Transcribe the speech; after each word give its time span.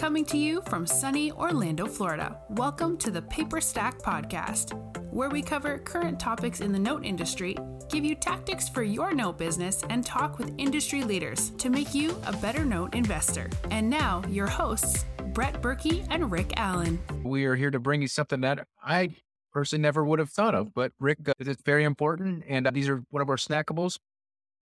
Coming 0.00 0.24
to 0.24 0.38
you 0.38 0.62
from 0.62 0.86
sunny 0.86 1.30
Orlando, 1.30 1.84
Florida. 1.84 2.40
Welcome 2.48 2.96
to 2.96 3.10
the 3.10 3.20
Paperstac 3.20 4.00
Podcast, 4.00 4.72
where 5.12 5.28
we 5.28 5.42
cover 5.42 5.76
current 5.76 6.18
topics 6.18 6.62
in 6.62 6.72
the 6.72 6.78
note 6.78 7.04
industry, 7.04 7.54
give 7.90 8.02
you 8.02 8.14
tactics 8.14 8.66
for 8.66 8.82
your 8.82 9.12
note 9.12 9.36
business, 9.36 9.84
and 9.90 10.02
talk 10.02 10.38
with 10.38 10.54
industry 10.56 11.04
leaders 11.04 11.50
to 11.58 11.68
make 11.68 11.94
you 11.94 12.16
a 12.24 12.32
better 12.38 12.64
note 12.64 12.94
investor. 12.94 13.50
And 13.70 13.90
now, 13.90 14.22
your 14.26 14.46
hosts, 14.46 15.04
Brett 15.34 15.60
Berkey 15.60 16.06
and 16.08 16.32
Rick 16.32 16.54
Allen. 16.56 16.98
We 17.22 17.44
are 17.44 17.54
here 17.54 17.70
to 17.70 17.78
bring 17.78 18.00
you 18.00 18.08
something 18.08 18.40
that 18.40 18.66
I 18.82 19.16
personally 19.52 19.82
never 19.82 20.02
would 20.02 20.18
have 20.18 20.30
thought 20.30 20.54
of, 20.54 20.72
but 20.72 20.92
Rick, 20.98 21.28
uh, 21.28 21.34
it's 21.38 21.60
very 21.62 21.84
important. 21.84 22.44
And 22.48 22.66
uh, 22.66 22.70
these 22.70 22.88
are 22.88 23.04
one 23.10 23.20
of 23.20 23.28
our 23.28 23.36
snackables, 23.36 23.98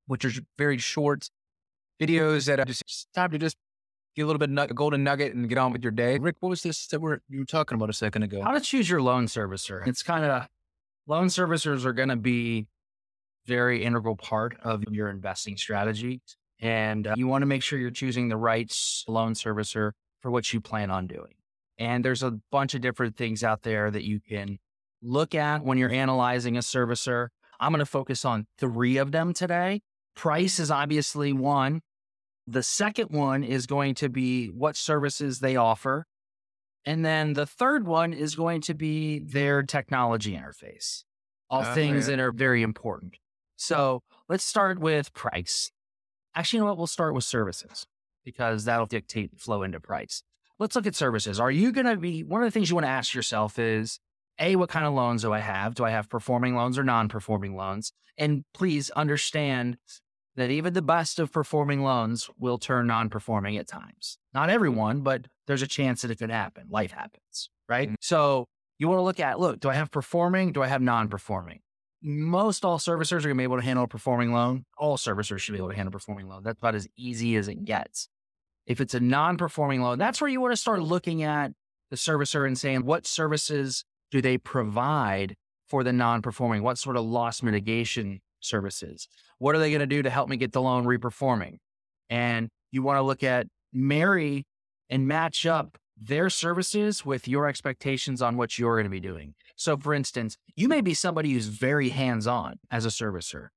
which 0.08 0.24
are 0.24 0.32
very 0.58 0.78
short 0.78 1.30
videos 2.02 2.46
that 2.46 2.58
are 2.58 2.64
just 2.64 3.06
time 3.14 3.30
to 3.30 3.38
just 3.38 3.56
get 4.18 4.24
a 4.24 4.26
little 4.26 4.38
bit 4.38 4.50
of 4.50 4.76
golden 4.76 5.04
nugget 5.04 5.34
and 5.34 5.48
get 5.48 5.58
on 5.58 5.72
with 5.72 5.82
your 5.82 5.92
day. 5.92 6.18
Rick, 6.18 6.36
what 6.40 6.48
was 6.50 6.62
this 6.62 6.86
that 6.88 7.00
we're, 7.00 7.20
you 7.28 7.38
were 7.38 7.44
talking 7.44 7.76
about 7.76 7.88
a 7.88 7.92
second 7.92 8.24
ago? 8.24 8.42
How 8.42 8.52
to 8.52 8.60
choose 8.60 8.90
your 8.90 9.00
loan 9.00 9.26
servicer. 9.26 9.86
It's 9.86 10.02
kind 10.02 10.24
of 10.24 10.46
loan 11.06 11.28
servicers 11.28 11.84
are 11.84 11.92
going 11.92 12.08
to 12.08 12.16
be 12.16 12.66
very 13.46 13.84
integral 13.84 14.16
part 14.16 14.56
of 14.62 14.84
your 14.90 15.08
investing 15.08 15.56
strategy. 15.56 16.20
And 16.60 17.06
uh, 17.06 17.14
you 17.16 17.28
want 17.28 17.42
to 17.42 17.46
make 17.46 17.62
sure 17.62 17.78
you're 17.78 17.90
choosing 17.90 18.28
the 18.28 18.36
right 18.36 18.74
loan 19.06 19.34
servicer 19.34 19.92
for 20.20 20.30
what 20.30 20.52
you 20.52 20.60
plan 20.60 20.90
on 20.90 21.06
doing. 21.06 21.34
And 21.78 22.04
there's 22.04 22.24
a 22.24 22.32
bunch 22.50 22.74
of 22.74 22.80
different 22.80 23.16
things 23.16 23.44
out 23.44 23.62
there 23.62 23.90
that 23.90 24.02
you 24.02 24.18
can 24.20 24.58
look 25.00 25.36
at 25.36 25.64
when 25.64 25.78
you're 25.78 25.92
analyzing 25.92 26.56
a 26.56 26.60
servicer. 26.60 27.28
I'm 27.60 27.70
going 27.70 27.78
to 27.78 27.86
focus 27.86 28.24
on 28.24 28.46
three 28.58 28.96
of 28.96 29.12
them 29.12 29.32
today. 29.32 29.80
Price 30.16 30.58
is 30.58 30.72
obviously 30.72 31.32
one. 31.32 31.80
The 32.50 32.62
second 32.62 33.10
one 33.10 33.44
is 33.44 33.66
going 33.66 33.94
to 33.96 34.08
be 34.08 34.46
what 34.46 34.74
services 34.74 35.40
they 35.40 35.56
offer. 35.56 36.06
And 36.86 37.04
then 37.04 37.34
the 37.34 37.44
third 37.44 37.86
one 37.86 38.14
is 38.14 38.34
going 38.34 38.62
to 38.62 38.74
be 38.74 39.18
their 39.18 39.62
technology 39.62 40.32
interface, 40.32 41.04
all 41.50 41.62
Oh, 41.64 41.74
things 41.74 42.08
yeah. 42.08 42.16
that 42.16 42.22
are 42.22 42.32
very 42.32 42.62
important. 42.62 43.16
So 43.56 44.02
let's 44.28 44.44
start 44.44 44.78
with 44.78 45.12
price. 45.12 45.70
Actually, 46.34 46.58
you 46.58 46.62
know 46.62 46.68
what? 46.70 46.78
We'll 46.78 46.86
start 46.86 47.14
with 47.14 47.24
services 47.24 47.86
because 48.24 48.64
that'll 48.64 48.86
dictate 48.86 49.38
flow 49.38 49.62
into 49.62 49.80
price. 49.80 50.22
Let's 50.58 50.74
look 50.74 50.86
at 50.86 50.94
services. 50.94 51.38
Are 51.38 51.50
you 51.50 51.70
going 51.70 51.86
to 51.86 51.96
be 51.96 52.22
one 52.22 52.42
of 52.42 52.46
the 52.46 52.50
things 52.50 52.70
you 52.70 52.76
want 52.76 52.86
to 52.86 52.90
ask 52.90 53.14
yourself 53.14 53.58
is 53.58 54.00
A, 54.38 54.56
what 54.56 54.70
kind 54.70 54.86
of 54.86 54.94
loans 54.94 55.22
do 55.22 55.32
I 55.34 55.40
have? 55.40 55.74
Do 55.74 55.84
I 55.84 55.90
have 55.90 56.08
performing 56.08 56.54
loans 56.54 56.78
or 56.78 56.84
non 56.84 57.08
performing 57.08 57.54
loans? 57.56 57.92
And 58.16 58.44
please 58.54 58.88
understand 58.90 59.76
that 60.38 60.50
even 60.50 60.72
the 60.72 60.82
best 60.82 61.18
of 61.18 61.32
performing 61.32 61.82
loans 61.82 62.30
will 62.38 62.58
turn 62.58 62.86
non 62.86 63.10
performing 63.10 63.56
at 63.56 63.66
times. 63.66 64.18
Not 64.32 64.50
everyone, 64.50 65.00
but 65.00 65.26
there's 65.46 65.62
a 65.62 65.66
chance 65.66 66.02
that 66.02 66.10
it 66.12 66.18
could 66.18 66.30
happen. 66.30 66.68
Life 66.70 66.92
happens, 66.92 67.50
right? 67.68 67.88
Mm-hmm. 67.88 67.96
So 68.00 68.46
you 68.78 68.88
want 68.88 68.98
to 68.98 69.02
look 69.02 69.18
at 69.20 69.40
look, 69.40 69.58
do 69.60 69.68
I 69.68 69.74
have 69.74 69.90
performing? 69.90 70.52
Do 70.52 70.62
I 70.62 70.68
have 70.68 70.80
non 70.80 71.08
performing? 71.08 71.60
Most 72.00 72.64
all 72.64 72.78
servicers 72.78 73.18
are 73.18 73.28
going 73.28 73.34
to 73.34 73.38
be 73.38 73.42
able 73.42 73.56
to 73.56 73.64
handle 73.64 73.84
a 73.84 73.88
performing 73.88 74.32
loan. 74.32 74.64
All 74.78 74.96
servicers 74.96 75.40
should 75.40 75.52
be 75.52 75.58
able 75.58 75.70
to 75.70 75.74
handle 75.74 75.90
a 75.90 75.98
performing 75.98 76.28
loan. 76.28 76.44
That's 76.44 76.58
about 76.58 76.76
as 76.76 76.86
easy 76.96 77.34
as 77.34 77.48
it 77.48 77.64
gets. 77.64 78.08
If 78.64 78.80
it's 78.80 78.94
a 78.94 79.00
non 79.00 79.36
performing 79.36 79.82
loan, 79.82 79.98
that's 79.98 80.20
where 80.20 80.30
you 80.30 80.40
want 80.40 80.52
to 80.52 80.56
start 80.56 80.82
looking 80.82 81.24
at 81.24 81.52
the 81.90 81.96
servicer 81.96 82.46
and 82.46 82.56
saying, 82.56 82.84
what 82.84 83.06
services 83.06 83.84
do 84.12 84.22
they 84.22 84.38
provide 84.38 85.34
for 85.66 85.82
the 85.82 85.92
non 85.92 86.22
performing? 86.22 86.62
What 86.62 86.78
sort 86.78 86.96
of 86.96 87.04
loss 87.04 87.42
mitigation 87.42 88.20
services? 88.40 89.08
What 89.38 89.54
are 89.54 89.58
they 89.58 89.70
going 89.70 89.80
to 89.80 89.86
do 89.86 90.02
to 90.02 90.10
help 90.10 90.28
me 90.28 90.36
get 90.36 90.52
the 90.52 90.62
loan 90.62 90.84
reperforming? 90.84 91.58
And 92.10 92.48
you 92.70 92.82
want 92.82 92.98
to 92.98 93.02
look 93.02 93.22
at 93.22 93.46
marry 93.72 94.46
and 94.90 95.06
match 95.06 95.46
up 95.46 95.78
their 96.00 96.30
services 96.30 97.04
with 97.04 97.26
your 97.26 97.48
expectations 97.48 98.22
on 98.22 98.36
what 98.36 98.58
you're 98.58 98.76
going 98.76 98.84
to 98.84 98.90
be 98.90 99.00
doing. 99.00 99.34
So, 99.56 99.76
for 99.76 99.92
instance, 99.92 100.36
you 100.54 100.68
may 100.68 100.80
be 100.80 100.94
somebody 100.94 101.32
who's 101.32 101.46
very 101.46 101.88
hands 101.88 102.26
on 102.26 102.58
as 102.70 102.86
a 102.86 102.88
servicer. 102.88 103.48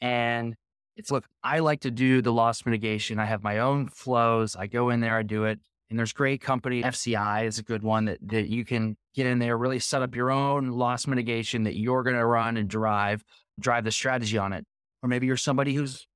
And 0.00 0.54
it's 0.96 1.10
look, 1.10 1.26
I 1.44 1.58
like 1.58 1.80
to 1.80 1.90
do 1.90 2.22
the 2.22 2.32
loss 2.32 2.64
mitigation. 2.64 3.18
I 3.18 3.26
have 3.26 3.42
my 3.42 3.58
own 3.58 3.88
flows. 3.88 4.56
I 4.56 4.66
go 4.66 4.90
in 4.90 5.00
there, 5.00 5.16
I 5.16 5.22
do 5.22 5.44
it. 5.44 5.60
And 5.90 5.98
there's 5.98 6.12
great 6.12 6.40
company. 6.40 6.82
FCI 6.82 7.46
is 7.46 7.58
a 7.58 7.64
good 7.64 7.82
one 7.82 8.04
that, 8.04 8.18
that 8.28 8.48
you 8.48 8.64
can 8.64 8.96
get 9.14 9.26
in 9.26 9.40
there, 9.40 9.58
really 9.58 9.80
set 9.80 10.02
up 10.02 10.14
your 10.14 10.30
own 10.30 10.68
loss 10.68 11.06
mitigation 11.06 11.64
that 11.64 11.76
you're 11.76 12.04
going 12.04 12.16
to 12.16 12.24
run 12.24 12.56
and 12.56 12.68
drive, 12.68 13.24
drive 13.60 13.84
the 13.84 13.92
strategy 13.92 14.38
on 14.38 14.52
it. 14.52 14.64
Or 15.02 15.08
maybe 15.08 15.26
you're 15.26 15.36
somebody 15.36 15.74
who's 15.74 16.06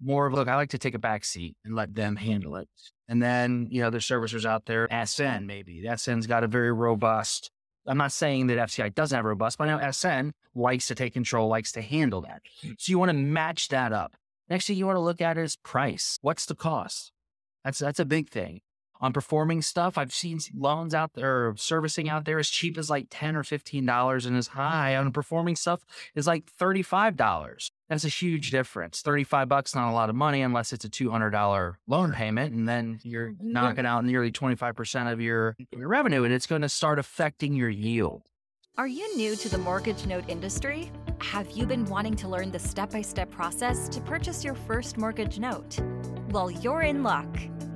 more 0.00 0.26
of, 0.26 0.34
look, 0.34 0.48
I 0.48 0.56
like 0.56 0.70
to 0.70 0.78
take 0.78 0.94
a 0.94 0.98
back 0.98 1.24
seat 1.24 1.56
and 1.64 1.74
let 1.74 1.94
them 1.94 2.16
handle 2.16 2.56
it. 2.56 2.68
And 3.08 3.22
then, 3.22 3.68
you 3.70 3.80
know, 3.80 3.90
there's 3.90 4.06
servicers 4.06 4.44
out 4.44 4.66
there, 4.66 4.86
SN 5.06 5.46
maybe. 5.46 5.82
SN's 5.88 6.26
got 6.26 6.44
a 6.44 6.46
very 6.46 6.72
robust, 6.72 7.50
I'm 7.86 7.96
not 7.96 8.12
saying 8.12 8.48
that 8.48 8.58
FCI 8.58 8.94
doesn't 8.94 9.16
have 9.16 9.24
robust, 9.24 9.58
but 9.58 9.68
I 9.68 9.76
know 9.76 9.90
SN 9.90 10.32
likes 10.54 10.86
to 10.88 10.94
take 10.94 11.14
control, 11.14 11.48
likes 11.48 11.72
to 11.72 11.80
handle 11.80 12.20
that. 12.22 12.42
So 12.76 12.90
you 12.90 12.98
want 12.98 13.10
to 13.10 13.16
match 13.16 13.68
that 13.68 13.92
up. 13.92 14.14
Next 14.50 14.66
thing 14.66 14.76
you 14.76 14.86
want 14.86 14.96
to 14.96 15.00
look 15.00 15.20
at 15.20 15.38
is 15.38 15.56
price. 15.56 16.18
What's 16.22 16.46
the 16.46 16.54
cost? 16.54 17.12
That's 17.64 17.78
that's 17.78 18.00
a 18.00 18.04
big 18.04 18.30
thing. 18.30 18.60
On 19.00 19.12
performing 19.12 19.62
stuff, 19.62 19.96
I've 19.96 20.12
seen 20.12 20.40
loans 20.56 20.94
out 20.94 21.14
there, 21.14 21.48
or 21.48 21.56
servicing 21.56 22.08
out 22.08 22.24
there 22.24 22.38
as 22.38 22.48
cheap 22.48 22.76
as 22.76 22.90
like 22.90 23.06
ten 23.10 23.36
or 23.36 23.44
fifteen 23.44 23.86
dollars, 23.86 24.26
and 24.26 24.36
as 24.36 24.48
high 24.48 24.96
on 24.96 25.12
performing 25.12 25.56
stuff 25.56 25.84
is 26.14 26.26
like 26.26 26.50
thirty 26.50 26.82
five 26.82 27.16
dollars. 27.16 27.70
That's 27.88 28.04
a 28.04 28.08
huge 28.08 28.50
difference. 28.50 29.00
Thirty 29.00 29.24
five 29.24 29.48
bucks 29.48 29.74
not 29.74 29.90
a 29.90 29.94
lot 29.94 30.10
of 30.10 30.16
money 30.16 30.42
unless 30.42 30.72
it's 30.72 30.84
a 30.84 30.88
two 30.88 31.10
hundred 31.10 31.30
dollar 31.30 31.78
loan 31.86 32.12
payment, 32.12 32.54
and 32.54 32.68
then 32.68 32.98
you're 33.04 33.34
knocking 33.40 33.86
out 33.86 34.04
nearly 34.04 34.32
twenty 34.32 34.56
five 34.56 34.74
percent 34.74 35.08
of 35.08 35.20
your 35.20 35.56
your 35.70 35.88
revenue, 35.88 36.24
and 36.24 36.34
it's 36.34 36.46
going 36.46 36.62
to 36.62 36.68
start 36.68 36.98
affecting 36.98 37.54
your 37.54 37.70
yield. 37.70 38.22
Are 38.76 38.88
you 38.88 39.16
new 39.16 39.34
to 39.36 39.48
the 39.48 39.58
mortgage 39.58 40.06
note 40.06 40.24
industry? 40.28 40.90
Have 41.20 41.50
you 41.50 41.66
been 41.66 41.84
wanting 41.86 42.14
to 42.16 42.28
learn 42.28 42.52
the 42.52 42.60
step 42.60 42.90
by 42.90 43.02
step 43.02 43.30
process 43.30 43.88
to 43.88 44.00
purchase 44.00 44.44
your 44.44 44.54
first 44.54 44.96
mortgage 44.98 45.38
note? 45.38 45.80
Well, 46.30 46.50
you're 46.50 46.82
in 46.82 47.02
luck. 47.02 47.26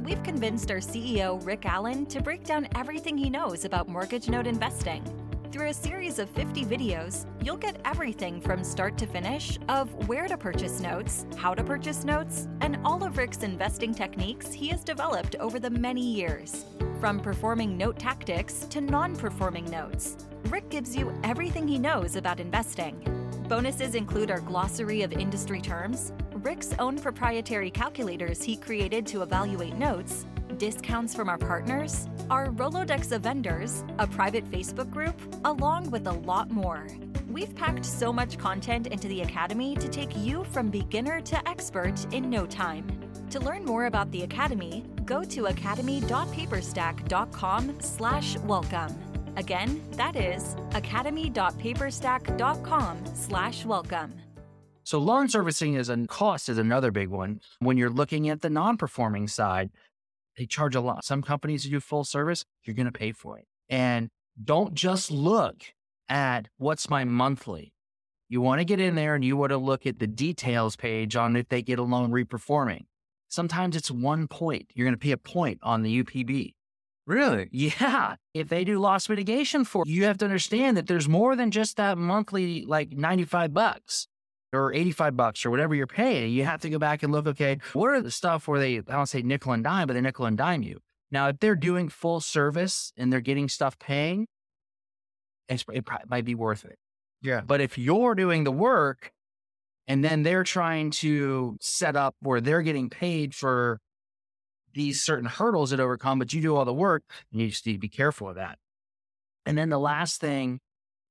We've 0.04 0.22
convinced 0.24 0.68
our 0.72 0.78
CEO, 0.78 1.44
Rick 1.46 1.64
Allen, 1.64 2.06
to 2.06 2.20
break 2.20 2.42
down 2.42 2.66
everything 2.74 3.16
he 3.16 3.30
knows 3.30 3.64
about 3.64 3.88
mortgage 3.88 4.28
note 4.28 4.48
investing. 4.48 5.04
Through 5.52 5.68
a 5.68 5.74
series 5.74 6.18
of 6.18 6.28
50 6.30 6.64
videos, 6.64 7.24
you'll 7.40 7.56
get 7.56 7.80
everything 7.84 8.40
from 8.40 8.64
start 8.64 8.98
to 8.98 9.06
finish 9.06 9.60
of 9.68 10.08
where 10.08 10.26
to 10.26 10.36
purchase 10.36 10.80
notes, 10.80 11.24
how 11.36 11.54
to 11.54 11.62
purchase 11.62 12.02
notes, 12.02 12.48
and 12.62 12.78
all 12.84 13.04
of 13.04 13.16
Rick's 13.16 13.44
investing 13.44 13.94
techniques 13.94 14.52
he 14.52 14.66
has 14.68 14.82
developed 14.82 15.36
over 15.36 15.60
the 15.60 15.70
many 15.70 16.04
years. 16.04 16.64
From 16.98 17.20
performing 17.20 17.78
note 17.78 18.00
tactics 18.00 18.66
to 18.70 18.80
non 18.80 19.14
performing 19.14 19.70
notes, 19.70 20.16
Rick 20.46 20.68
gives 20.68 20.96
you 20.96 21.12
everything 21.22 21.68
he 21.68 21.78
knows 21.78 22.16
about 22.16 22.40
investing. 22.40 22.96
Bonuses 23.48 23.94
include 23.94 24.32
our 24.32 24.40
glossary 24.40 25.02
of 25.02 25.12
industry 25.12 25.60
terms, 25.60 26.12
Rick's 26.42 26.74
own 26.80 26.98
proprietary 26.98 27.70
calculators 27.70 28.42
he 28.42 28.56
created 28.56 29.06
to 29.06 29.22
evaluate 29.22 29.76
notes, 29.76 30.26
discounts 30.56 31.14
from 31.14 31.28
our 31.28 31.38
partners, 31.38 32.08
our 32.30 32.48
Rolodex 32.48 33.12
of 33.12 33.22
vendors, 33.22 33.84
a 34.00 34.08
private 34.08 34.44
Facebook 34.50 34.90
group, 34.90 35.14
along 35.44 35.92
with 35.92 36.08
a 36.08 36.12
lot 36.12 36.50
more. 36.50 36.88
We've 37.30 37.54
packed 37.54 37.84
so 37.84 38.12
much 38.12 38.38
content 38.38 38.88
into 38.88 39.06
the 39.06 39.20
Academy 39.22 39.76
to 39.76 39.88
take 39.88 40.16
you 40.16 40.42
from 40.50 40.68
beginner 40.68 41.20
to 41.20 41.48
expert 41.48 42.12
in 42.12 42.28
no 42.28 42.44
time. 42.44 42.88
To 43.30 43.38
learn 43.38 43.64
more 43.64 43.86
about 43.86 44.10
the 44.10 44.24
Academy, 44.24 44.84
go 45.04 45.22
to 45.22 45.46
academy.paperstac.com 45.46 47.76
slash 47.80 48.36
welcome. 48.38 48.98
Again, 49.36 49.80
that 49.92 50.16
is 50.16 50.56
academy.paperstac.com 50.74 53.04
slash 53.14 53.64
welcome. 53.64 54.12
So 54.84 54.98
loan 54.98 55.28
servicing 55.28 55.74
is 55.74 55.88
a 55.88 56.06
cost 56.06 56.48
is 56.48 56.58
another 56.58 56.90
big 56.90 57.08
one. 57.08 57.40
When 57.60 57.76
you're 57.76 57.90
looking 57.90 58.28
at 58.28 58.40
the 58.40 58.50
non-performing 58.50 59.28
side, 59.28 59.70
they 60.36 60.46
charge 60.46 60.74
a 60.74 60.80
lot. 60.80 61.04
Some 61.04 61.22
companies 61.22 61.64
do 61.64 61.80
full 61.80 62.04
service, 62.04 62.44
you're 62.64 62.74
going 62.74 62.86
to 62.86 62.92
pay 62.92 63.12
for 63.12 63.38
it. 63.38 63.46
And 63.68 64.08
don't 64.42 64.74
just 64.74 65.10
look 65.10 65.62
at 66.08 66.48
what's 66.56 66.90
my 66.90 67.04
monthly. 67.04 67.72
You 68.28 68.40
want 68.40 68.60
to 68.60 68.64
get 68.64 68.80
in 68.80 68.94
there 68.94 69.14
and 69.14 69.24
you 69.24 69.36
want 69.36 69.50
to 69.50 69.58
look 69.58 69.86
at 69.86 69.98
the 69.98 70.06
details 70.06 70.74
page 70.74 71.16
on 71.16 71.36
if 71.36 71.48
they 71.48 71.62
get 71.62 71.78
a 71.78 71.82
loan 71.82 72.10
reperforming. 72.10 72.86
Sometimes 73.28 73.76
it's 73.76 73.90
one 73.90 74.26
point. 74.26 74.70
You're 74.74 74.86
going 74.86 74.94
to 74.94 74.98
pay 74.98 75.12
a 75.12 75.16
point 75.16 75.58
on 75.62 75.82
the 75.82 76.02
UPB. 76.02 76.54
Really? 77.06 77.48
Yeah. 77.52 78.16
If 78.32 78.48
they 78.48 78.64
do 78.64 78.78
loss 78.78 79.08
mitigation 79.08 79.64
for 79.64 79.84
you, 79.86 79.94
you 79.94 80.04
have 80.04 80.18
to 80.18 80.24
understand 80.24 80.76
that 80.76 80.86
there's 80.86 81.08
more 81.08 81.36
than 81.36 81.50
just 81.50 81.76
that 81.76 81.98
monthly, 81.98 82.64
like 82.64 82.92
95 82.92 83.52
bucks 83.52 84.08
or 84.52 84.72
85 84.72 85.16
bucks 85.16 85.46
or 85.46 85.50
whatever 85.50 85.74
you're 85.74 85.86
paying. 85.86 86.32
You 86.32 86.44
have 86.44 86.60
to 86.62 86.70
go 86.70 86.78
back 86.78 87.02
and 87.02 87.12
look, 87.12 87.26
okay, 87.26 87.58
what 87.72 87.88
are 87.88 88.02
the 88.02 88.10
stuff 88.10 88.46
where 88.46 88.60
they, 88.60 88.78
I 88.78 88.80
don't 88.80 89.06
say 89.06 89.22
nickel 89.22 89.52
and 89.52 89.64
dime, 89.64 89.86
but 89.86 89.94
they 89.94 90.00
nickel 90.00 90.26
and 90.26 90.36
dime 90.36 90.62
you. 90.62 90.80
Now, 91.10 91.28
if 91.28 91.38
they're 91.40 91.56
doing 91.56 91.88
full 91.88 92.20
service 92.20 92.92
and 92.96 93.12
they're 93.12 93.20
getting 93.20 93.48
stuff 93.48 93.78
paying, 93.78 94.26
it's, 95.48 95.64
it 95.72 95.84
probably 95.84 96.06
might 96.08 96.24
be 96.24 96.34
worth 96.34 96.64
it. 96.64 96.78
Yeah. 97.22 97.42
But 97.44 97.60
if 97.60 97.78
you're 97.78 98.14
doing 98.14 98.44
the 98.44 98.52
work 98.52 99.12
and 99.86 100.04
then 100.04 100.22
they're 100.22 100.44
trying 100.44 100.90
to 100.90 101.56
set 101.60 101.96
up 101.96 102.14
where 102.20 102.40
they're 102.40 102.62
getting 102.62 102.90
paid 102.90 103.34
for 103.34 103.78
these 104.74 105.02
certain 105.02 105.26
hurdles 105.26 105.70
to 105.70 105.82
overcome, 105.82 106.18
but 106.18 106.32
you 106.32 106.40
do 106.40 106.56
all 106.56 106.64
the 106.64 106.72
work 106.72 107.02
and 107.30 107.40
you 107.40 107.48
just 107.48 107.66
need 107.66 107.74
to 107.74 107.78
be 107.78 107.88
careful 107.88 108.28
of 108.28 108.36
that. 108.36 108.58
And 109.44 109.56
then 109.58 109.68
the 109.68 109.78
last 109.78 110.20
thing 110.20 110.60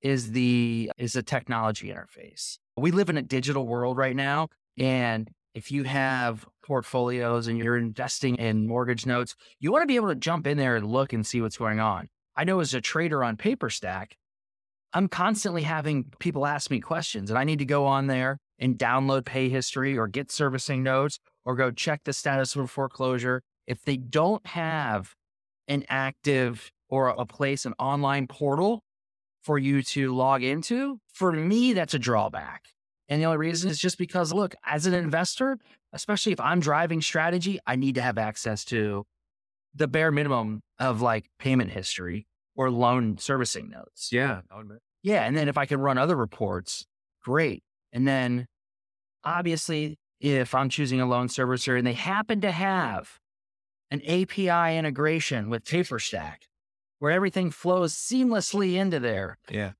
is 0.01 0.31
the 0.31 0.92
is 0.98 1.13
the 1.13 1.24
technology 1.24 1.89
interface. 1.89 2.57
We 2.77 2.92
live 2.92 3.09
in 3.09 3.18
a 3.18 3.21
digital 3.21 3.68
world 3.68 3.98
right 3.98 4.15
now. 4.15 4.48
And 4.77 5.30
if 5.53 5.71
you 5.71 5.83
have 5.83 6.45
portfolios 6.63 7.48
and 7.48 7.57
you're 7.57 7.77
investing 7.77 8.36
in 8.36 8.68
mortgage 8.68 9.06
notes, 9.06 9.36
you 9.59 9.71
want 9.71 9.83
to 9.83 9.88
be 9.88 9.98
able 9.98 10.07
to 10.07 10.15
jump 10.15 10.48
in 10.48 10.57
there 10.57 10.75
and 10.75 10.88
look 10.88 11.13
and 11.13 11.25
see 11.25 11.42
what's 11.42 11.57
going 11.57 11.80
on. 11.80 12.07
I 12.36 12.45
know 12.45 12.59
as 12.62 12.74
a 12.74 12.81
trader 12.81 13.24
on 13.24 13.36
Paperstac, 13.36 14.13
I'm 14.94 15.07
constantly 15.07 15.63
having 15.63 16.06
people 16.19 16.45
ask 16.45 16.71
me 16.71 16.80
questions 16.80 17.30
and 17.30 17.38
I 17.38 17.44
need 17.44 17.59
to 17.59 17.65
go 17.65 17.86
on 17.86 18.07
there 18.07 18.38
and 18.59 18.77
download 18.77 19.25
pay 19.25 19.50
history 19.50 19.97
or 19.97 20.07
get 20.07 20.31
servicing 20.31 20.83
notes 20.83 21.19
or 21.45 21.56
go 21.56 21.71
check 21.71 22.01
the 22.06 22.13
status 22.13 22.56
of 22.56 22.62
a 22.62 22.68
foreclosure. 22.68 23.42
If 23.68 23.83
they 23.83 23.97
don't 23.97 24.45
have 24.47 25.13
an 25.68 25.86
active 25.89 26.71
or 26.89 27.09
a 27.09 27.25
place, 27.25 27.65
an 27.65 27.74
online 27.80 28.27
portal 28.27 28.83
for 29.43 29.57
you 29.57 29.81
to 29.81 30.13
log 30.13 30.43
into, 30.43 30.99
for 31.13 31.31
me, 31.31 31.73
that's 31.73 31.93
a 31.93 31.99
drawback. 31.99 32.65
And 33.09 33.21
the 33.21 33.25
only 33.25 33.38
reason 33.38 33.69
is 33.69 33.79
just 33.79 33.97
because, 33.97 34.31
look, 34.31 34.55
as 34.65 34.85
an 34.85 34.93
investor, 34.93 35.57
especially 35.93 36.31
if 36.31 36.39
I'm 36.39 36.59
driving 36.59 37.01
strategy, 37.01 37.59
I 37.67 37.75
need 37.75 37.95
to 37.95 38.01
have 38.01 38.17
access 38.17 38.63
to 38.65 39.05
the 39.75 39.88
bare 39.88 40.11
minimum 40.11 40.61
of 40.79 41.01
like 41.01 41.25
payment 41.39 41.71
history 41.71 42.27
or 42.55 42.69
loan 42.69 43.17
servicing 43.17 43.69
notes. 43.69 44.09
Yeah. 44.11 44.41
Yeah. 45.03 45.23
And 45.23 45.35
then 45.35 45.47
if 45.47 45.57
I 45.57 45.65
can 45.65 45.79
run 45.81 45.97
other 45.97 46.15
reports, 46.15 46.85
great. 47.23 47.63
And 47.91 48.07
then 48.07 48.47
obviously, 49.23 49.97
if 50.19 50.53
I'm 50.53 50.69
choosing 50.69 51.01
a 51.01 51.05
loan 51.05 51.27
servicer 51.27 51.77
and 51.77 51.85
they 51.85 51.94
happen 51.94 52.41
to 52.41 52.51
have 52.51 53.19
an 53.89 54.01
API 54.07 54.77
integration 54.77 55.49
with 55.49 55.65
Paperstac 55.65 56.44
where 57.01 57.12
everything 57.12 57.50
flows 57.50 57.95
seamlessly 57.95 58.75
into 58.75 59.00
there, 59.00 59.39
Yeah. 59.50 59.71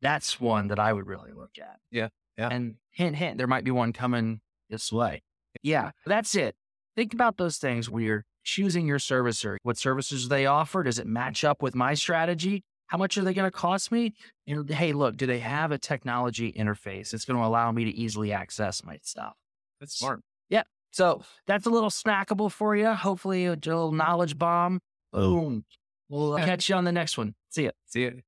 that's 0.00 0.40
one 0.40 0.68
that 0.68 0.78
I 0.78 0.94
would 0.94 1.06
really 1.06 1.30
look 1.32 1.58
at. 1.60 1.78
Yeah, 1.90 2.08
yeah. 2.38 2.48
And 2.50 2.76
hint, 2.90 3.16
hint, 3.16 3.36
there 3.36 3.46
might 3.46 3.64
be 3.64 3.70
one 3.70 3.92
coming 3.92 4.40
this 4.70 4.90
way. 4.90 5.22
Yeah, 5.62 5.90
that's 6.06 6.34
it. 6.34 6.56
Think 6.96 7.12
about 7.12 7.36
those 7.36 7.58
things 7.58 7.90
when 7.90 8.02
you're 8.02 8.24
choosing 8.44 8.86
your 8.86 8.98
servicer. 8.98 9.56
What 9.62 9.76
services 9.76 10.28
they 10.28 10.46
offer? 10.46 10.82
Does 10.82 10.98
it 10.98 11.06
match 11.06 11.44
up 11.44 11.60
with 11.60 11.74
my 11.74 11.92
strategy? 11.92 12.64
How 12.86 12.96
much 12.96 13.18
are 13.18 13.24
they 13.24 13.34
going 13.34 13.50
to 13.50 13.56
cost 13.56 13.92
me? 13.92 14.14
And 14.46 14.68
hey, 14.70 14.94
look, 14.94 15.18
do 15.18 15.26
they 15.26 15.40
have 15.40 15.72
a 15.72 15.78
technology 15.78 16.50
interface 16.50 17.10
that's 17.10 17.26
going 17.26 17.38
to 17.38 17.44
allow 17.46 17.70
me 17.72 17.84
to 17.84 17.90
easily 17.90 18.32
access 18.32 18.82
my 18.82 18.98
stuff? 19.02 19.34
That's 19.80 19.98
smart. 19.98 20.22
Yeah. 20.48 20.62
So 20.92 21.22
that's 21.46 21.66
a 21.66 21.70
little 21.70 21.90
snackable 21.90 22.50
for 22.50 22.74
you. 22.74 22.90
Hopefully, 22.94 23.44
a 23.44 23.50
little 23.50 23.92
knowledge 23.92 24.38
bomb. 24.38 24.80
Boom. 25.12 25.64
We'll 26.10 26.34
uh, 26.34 26.44
catch 26.44 26.68
you 26.68 26.74
on 26.74 26.84
the 26.84 26.92
next 26.92 27.16
one. 27.16 27.34
See 27.48 27.64
ya. 27.64 27.70
See 27.86 28.04
it. 28.04 28.24